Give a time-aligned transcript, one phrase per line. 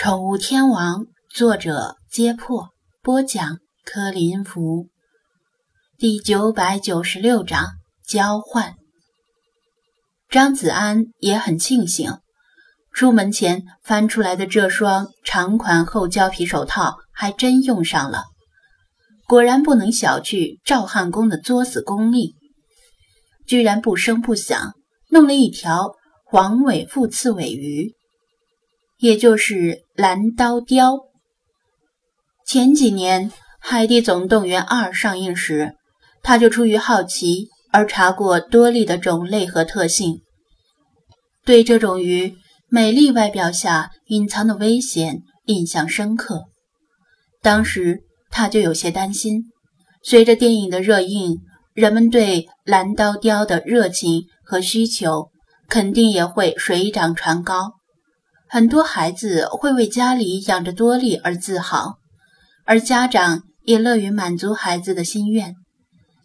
[0.00, 2.68] 宠物天王，作者：揭破，
[3.02, 4.86] 播讲：柯林福。
[5.98, 7.70] 第九百九十六章
[8.06, 8.76] 交换。
[10.28, 12.18] 张子安也很庆幸，
[12.92, 18.26] 出门前翻出来的这双长款厚胶皮手套还真用上了。
[19.26, 22.36] 果然不能小觑赵汉公的作死功力，
[23.48, 24.74] 居然不声不响
[25.10, 27.97] 弄了一条黄尾腹刺尾鱼。
[28.98, 30.98] 也就是蓝刀雕。
[32.46, 33.30] 前几年
[33.60, 35.74] 《海底总动员二》上映时，
[36.22, 40.22] 他就出于好奇而查过多利的种类和特性，
[41.44, 42.34] 对这种鱼
[42.68, 46.44] 美丽外表下隐藏的危险印象深刻。
[47.40, 49.44] 当时他就有些担心，
[50.02, 51.38] 随着电影的热映，
[51.72, 55.28] 人们对蓝刀雕的热情和需求
[55.68, 57.77] 肯定也会水涨船高。
[58.48, 61.98] 很多孩子会为家里养着多利而自豪，
[62.64, 65.54] 而家长也乐于满足孩子的心愿。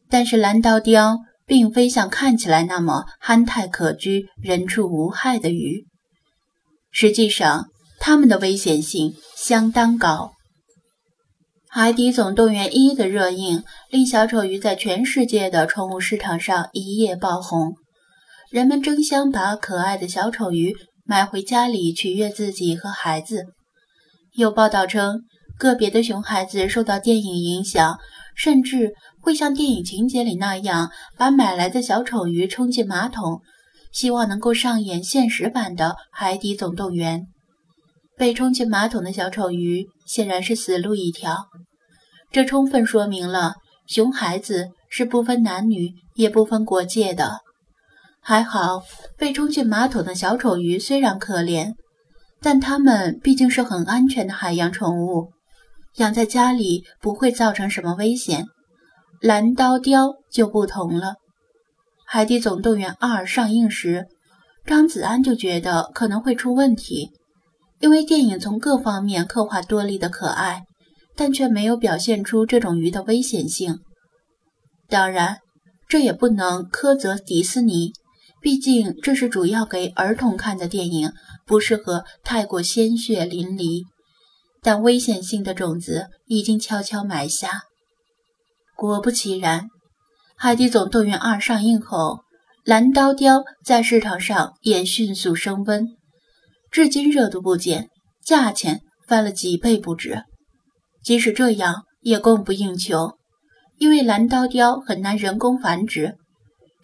[0.10, 5.86] 但是蓝刀雕并非像看起来那么憨态可掬、人畜无害的鱼，
[6.92, 7.68] 实际上
[8.00, 10.32] 它们的危险性相当高。
[11.76, 17.74] 《海底总动员一》的热映令小丑鱼在全世界的宠物市场上一夜爆红，
[18.50, 20.74] 人们争相把可爱的小丑鱼。
[21.06, 23.48] 买回家里取悦自己和孩子。
[24.34, 25.24] 有报道称，
[25.58, 27.98] 个别的熊孩子受到电影影响，
[28.36, 33.42] 甚至会像电影情节里那样，把买来的小丑鱼冲进马桶，
[33.92, 37.20] 希望能够上演现实版的《海底总动员》。
[38.18, 41.48] 被冲进马桶的小丑鱼显然是死路一条。
[42.32, 43.56] 这充分说明了
[43.88, 47.40] 熊孩子是不分男女，也不分国界的。
[48.26, 48.84] 还好，
[49.18, 51.74] 被冲进马桶的小丑鱼虽然可怜，
[52.40, 55.34] 但它们毕竟是很安全的海洋宠物，
[55.98, 58.46] 养在家里不会造成什么危险。
[59.20, 61.08] 蓝刀雕就不同了。
[62.06, 64.08] 《海底总动员二》上映时，
[64.66, 67.12] 张子安就觉得可能会出问题，
[67.82, 70.64] 因为电影从各方面刻画多利的可爱，
[71.18, 73.80] 但却没有表现出这种鱼的危险性。
[74.88, 75.40] 当然，
[75.90, 77.92] 这也不能苛责迪士尼。
[78.44, 81.14] 毕竟这是主要给儿童看的电影，
[81.46, 83.86] 不适合太过鲜血淋漓。
[84.62, 87.62] 但危险性的种子已经悄悄埋下。
[88.76, 89.62] 果不其然，
[90.36, 92.20] 《海底总动员二》上映后，
[92.66, 95.88] 蓝刀雕在市场上也迅速升温，
[96.70, 97.88] 至今热度不减，
[98.26, 100.24] 价钱翻了几倍不止。
[101.02, 103.18] 即使这样，也供不应求，
[103.78, 106.18] 因为蓝刀雕很难人工繁殖。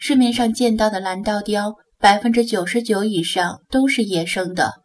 [0.01, 4.75] 市面上见到的蓝刀雕，百分之九十九以上都是野生的，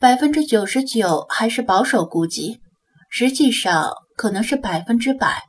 [0.00, 2.58] 百分之九十九还是保守估计，
[3.08, 5.44] 实际上可能是百分之百。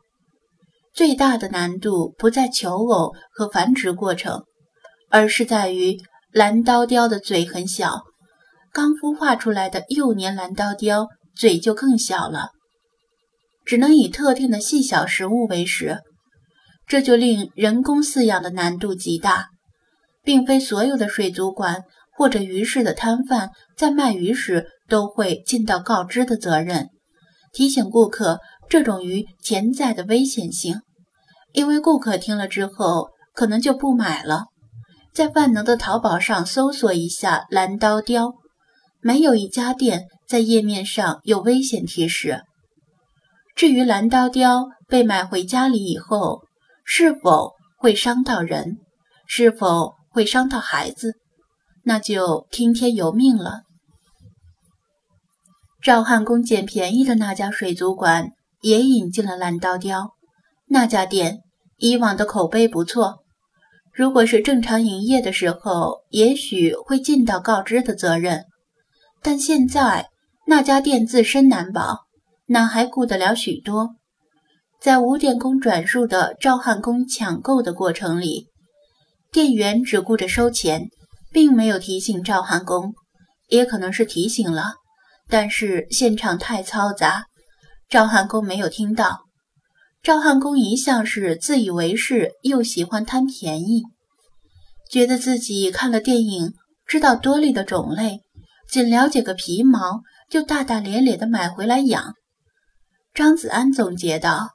[0.93, 4.43] 最大的难度不在求偶和繁殖过程，
[5.09, 5.97] 而是在于
[6.31, 8.03] 蓝刀雕的嘴很小，
[8.71, 12.49] 刚孵化出来的幼年蓝刀雕嘴就更小了，
[13.65, 16.01] 只能以特定的细小食物为食。
[16.89, 19.49] 这就令人工饲养的难度极大，
[20.23, 21.83] 并非所有的水族馆
[22.17, 26.89] 或者鱼市的摊贩在卖鱼时都会尽到告知的责任，
[27.53, 30.81] 提醒顾客这种鱼潜在的危险性。
[31.53, 34.45] 因为顾客听了之后可能就不买了。
[35.13, 38.33] 在万能的淘宝上搜索一下蓝刀雕，
[38.99, 42.41] 没有一家店在页面上有危险提示。
[43.55, 46.41] 至于蓝刀雕被买回家里以后，
[46.91, 48.79] 是否会伤到人？
[49.27, 51.13] 是否会伤到孩子？
[51.83, 53.61] 那就听天由命了。
[55.83, 60.15] 赵汉公捡便宜的那家水族馆也引进了蓝刀雕。
[60.65, 61.41] 那家店
[61.77, 63.19] 以往的口碑不错，
[63.93, 68.45] 如果是正常营业的时候，也许会尽到告知的责任。
[69.21, 70.09] 但现在
[70.47, 72.07] 那家店自身难保，
[72.47, 73.91] 哪还顾得了许多？
[74.79, 78.47] 在吴电工转述的赵汉工抢购的过程里，
[79.29, 80.87] 店员只顾着收钱，
[81.33, 82.93] 并没有提醒赵汉工，
[83.49, 84.75] 也可能是提醒了，
[85.27, 87.25] 但是现场太嘈杂，
[87.89, 89.25] 赵汉工没有听到。
[90.01, 93.83] 赵汉公一向是自以为是，又喜欢贪便宜，
[94.89, 96.53] 觉得自己看了电影，
[96.85, 98.21] 知道多利的种类，
[98.71, 102.13] 仅了解个皮毛，就大大咧咧地买回来养。
[103.13, 104.51] 张子安总结道。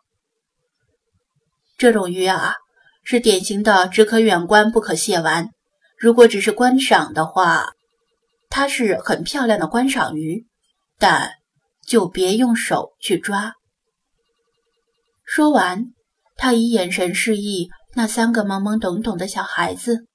[1.76, 2.54] 这种鱼啊，
[3.02, 5.50] 是典型的只可远观不可亵玩。
[5.98, 7.72] 如果只是观赏的话，
[8.48, 10.46] 它是很漂亮的观赏鱼，
[10.98, 11.32] 但
[11.86, 13.54] 就别用手去抓。
[15.24, 15.86] 说完，
[16.36, 20.06] 他以眼神示意那三个懵懵懂懂的小孩子。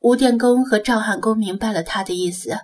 [0.00, 2.56] 吴电工和赵汉公明白了他的意思。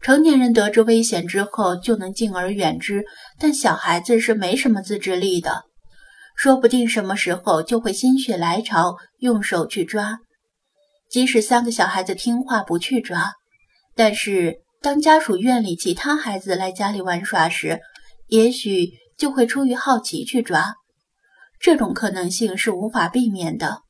[0.00, 3.04] 成年人得知危险之后就能敬而远之，
[3.38, 5.62] 但小孩子是没什么自制力的，
[6.42, 10.18] 说不定什么时候就会心血来潮用手去抓。
[11.08, 13.34] 即使三个小孩子听话不去抓，
[13.94, 17.78] 但是当家属院里其他孩子来家里玩耍时，
[18.26, 20.74] 也许就会出于好奇去抓。
[21.60, 23.82] 这种可能性是无法避免的。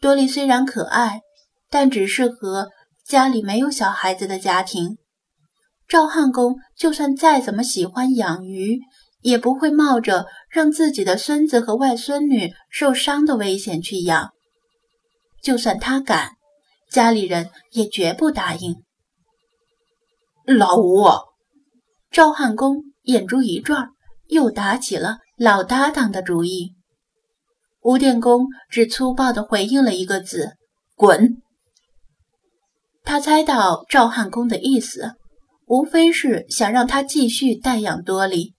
[0.00, 1.20] 多莉虽然可爱，
[1.68, 2.70] 但只适合。
[3.06, 4.96] 家里没有小孩子的家庭，
[5.86, 8.80] 赵汉公就算再怎么喜欢养鱼，
[9.24, 14.32] 也不会冒着让自己的孙子和外孙女受伤的危险去养。
[15.42, 16.32] 就算他敢，
[16.90, 18.82] 家里人也绝不答应。
[20.46, 21.08] 老吴，
[22.10, 23.88] 赵汉公眼珠一转，
[24.28, 26.74] 又打起了老搭档的主意。
[27.80, 30.52] 吴电工只粗暴地回应了一个字
[30.96, 31.42] ：“滚。”
[33.04, 35.14] 他猜到赵汉公的意思，
[35.66, 38.53] 无非是想让他继续代养多莉，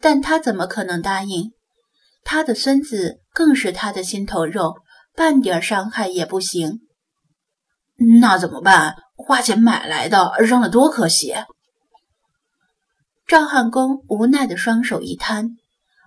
[0.00, 1.52] 但他怎么可能答应？
[2.22, 4.76] 他的孙子更是他的心头肉，
[5.14, 6.80] 半点伤害也不行。
[8.20, 8.96] 那怎么办？
[9.16, 11.34] 花钱买来的，扔了多可惜！
[13.26, 15.50] 赵汉公无奈的双手一摊，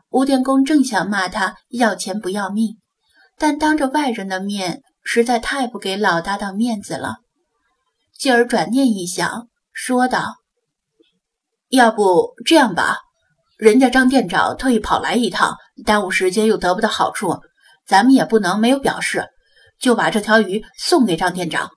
[0.09, 2.77] 吴电工正想骂他要钱不要命，
[3.37, 7.17] 但当着外人的面，实在太不给老搭档面子了。
[8.17, 10.35] 继而转念一想，说道
[11.69, 12.97] ：“要不这样吧，
[13.57, 17.41] 人家张店长特意跑来一趟，耽误时间又得不到好处，
[17.87, 19.27] 咱们也不能没有表示，
[19.79, 21.71] 就把这条鱼送给张店长。”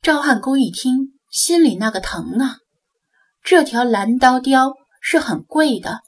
[0.00, 2.58] 赵汉公一听，心里那个疼啊！
[3.42, 6.02] 这条蓝刀雕是很贵的，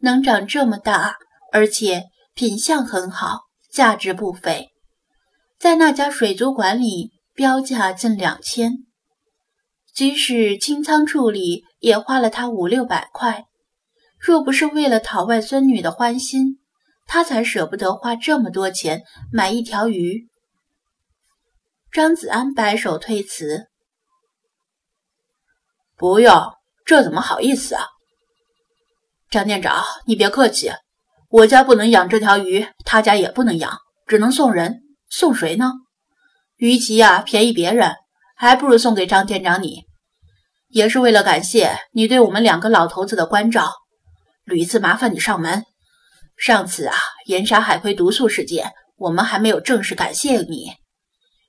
[0.00, 1.14] 能长这么大，
[1.52, 4.70] 而且品相很好，价值不菲。
[5.56, 8.78] 在那家水族馆里，标价近两千，
[9.94, 13.46] 即使清仓处理，也花了他五六百块。
[14.18, 16.60] 若不是为了讨外孙女的欢心，
[17.06, 20.28] 他才舍不得花这么多钱买一条鱼。
[21.90, 23.66] 张子安摆手推辞
[25.98, 26.32] ：“不用，
[26.84, 27.84] 这怎么好意思啊？
[29.28, 30.70] 张店长，你别客气，
[31.28, 34.82] 我家不能养这条鱼，他家也不能养，只能送人。”
[35.12, 35.72] 送谁呢？
[36.54, 37.96] 与其呀便宜别人，
[38.36, 39.86] 还不如送给张店长你，
[40.70, 43.72] 也是为了感谢你对我们两个老头子的关照，
[44.44, 45.64] 屡次麻烦你上门。
[46.36, 46.96] 上次啊
[47.26, 50.72] 盐沙海葵毒素事件，我们还没有正式感谢你。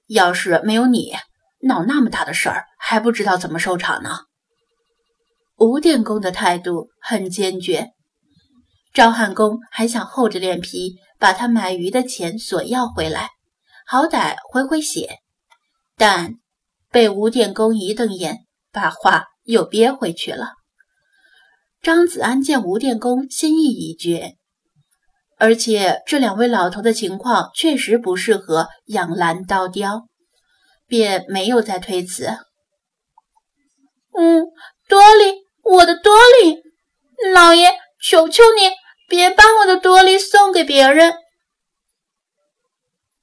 [0.07, 1.13] 要是没有你，
[1.61, 4.21] 闹那么大的事儿，还不知道怎么收场呢。
[5.57, 7.91] 吴电工的态度很坚决，
[8.91, 13.29] 赵汉公还想厚着脸皮把他买鱼的钱索要回来。
[13.85, 15.19] 好歹回回血，
[15.95, 16.35] 但
[16.89, 18.39] 被吴电工一瞪眼，
[18.71, 20.53] 把话又憋回去了。
[21.81, 24.35] 张子安见吴电工心意已决，
[25.37, 30.07] 而且这两位老头的情况确实不适合养蓝刀雕，
[30.85, 32.37] 便没有再推辞。
[34.13, 34.43] 嗯，
[34.87, 36.61] 多莉，我的多莉，
[37.33, 37.71] 老爷，
[38.03, 38.69] 求求你
[39.07, 41.13] 别把我的多莉送给别人。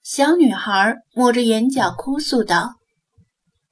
[0.02, 2.76] 小女孩抹着眼角哭诉道：“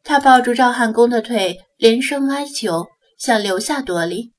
[0.05, 2.87] 她抱住赵汉公的腿，连声哀求，
[3.19, 4.33] 想留下多莉。”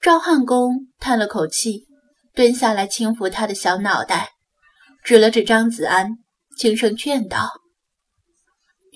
[0.00, 1.86] 赵汉公叹了口气，
[2.34, 4.30] 蹲下来轻抚他的小脑袋，
[5.04, 6.18] 指了指张子安，
[6.56, 7.50] 轻声劝道：“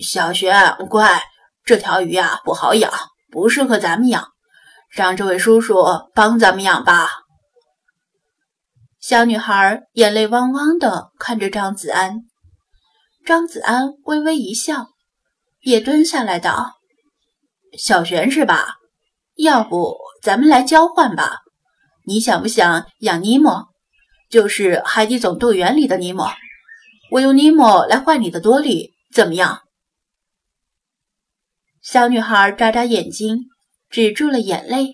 [0.01, 1.21] 小璇，乖，
[1.63, 2.91] 这条鱼啊不好养，
[3.31, 4.29] 不适合咱们养，
[4.89, 5.83] 让这位叔叔
[6.13, 7.09] 帮咱们养吧。”
[8.99, 12.21] 小女孩眼泪汪汪的看着张子安，
[13.23, 14.87] 张子安微微一笑，
[15.59, 16.74] 也蹲下来道
[17.77, 18.75] ：“小璇是吧？
[19.35, 21.39] 要不咱们来交换吧？
[22.05, 23.67] 你想不想养尼莫？
[24.29, 26.31] 就是《海底总动员》里的尼莫，
[27.11, 29.61] 我用尼莫来换你的多莉，怎么样？”
[31.81, 33.45] 小女孩眨眨眼睛，
[33.89, 34.93] 止住了眼泪。